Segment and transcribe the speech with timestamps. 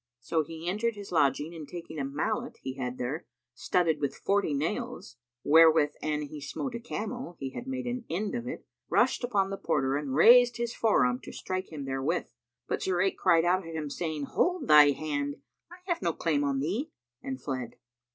[0.19, 4.51] So he entered his lodging and taking a mallet he had there, studded with forty
[4.51, 9.23] nails (wherewith an he smote a camel, he had made an end of it), rushed
[9.23, 12.31] upon the porter and raised his forearm to strike him therewith;
[12.67, 15.35] but Zurayk cried out at him, saying, "Hold thy hand!
[15.71, 16.89] I have no claim on thee,"
[17.21, 17.75] and fled.